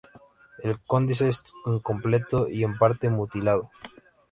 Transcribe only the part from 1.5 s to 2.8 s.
incompleto y en